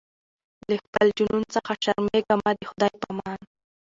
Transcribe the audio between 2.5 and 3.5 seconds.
د خدای په امان